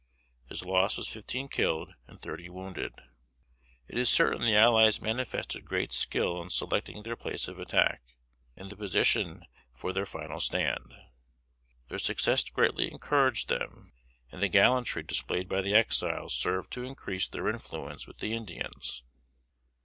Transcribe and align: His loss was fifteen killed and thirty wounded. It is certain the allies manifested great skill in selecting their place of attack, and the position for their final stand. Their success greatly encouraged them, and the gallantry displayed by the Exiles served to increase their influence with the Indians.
His 0.49 0.63
loss 0.65 0.97
was 0.97 1.07
fifteen 1.09 1.47
killed 1.47 1.93
and 2.07 2.19
thirty 2.19 2.49
wounded. 2.49 2.95
It 3.87 3.99
is 3.99 4.09
certain 4.09 4.41
the 4.41 4.55
allies 4.55 4.99
manifested 4.99 5.63
great 5.63 5.91
skill 5.93 6.41
in 6.41 6.49
selecting 6.49 7.03
their 7.03 7.15
place 7.15 7.47
of 7.47 7.59
attack, 7.59 8.01
and 8.55 8.71
the 8.71 8.75
position 8.75 9.45
for 9.71 9.93
their 9.93 10.07
final 10.07 10.39
stand. 10.39 10.95
Their 11.89 11.99
success 11.99 12.43
greatly 12.49 12.91
encouraged 12.91 13.47
them, 13.49 13.93
and 14.31 14.41
the 14.41 14.47
gallantry 14.49 15.03
displayed 15.03 15.47
by 15.47 15.61
the 15.61 15.75
Exiles 15.75 16.33
served 16.33 16.71
to 16.71 16.83
increase 16.83 17.27
their 17.27 17.47
influence 17.47 18.07
with 18.07 18.17
the 18.17 18.33
Indians. 18.33 19.03